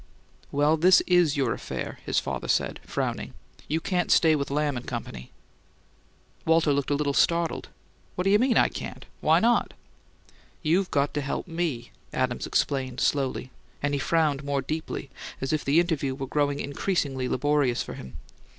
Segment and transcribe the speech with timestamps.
[0.51, 3.35] "Well, this is your affair," his father said, frowning.
[3.67, 5.29] "You can't stay with Lamb and Company."
[6.43, 7.69] Walter looked a little startled.
[8.15, 9.05] "What you mean, I can't?
[9.19, 9.75] Why not?"
[10.63, 13.51] "You've got to help me," Adams explained slowly;
[13.83, 18.17] and he frowned more deeply, as if the interview were growing increasingly laborious for him.